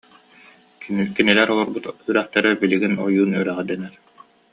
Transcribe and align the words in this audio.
Кинилэр 1.15 1.49
олорбут 1.53 1.83
үрэхтэрэ 2.09 2.51
билигин 2.61 2.93
Ойуун 3.05 3.31
Үрэҕэ 3.39 3.63
дэнэр 3.67 3.93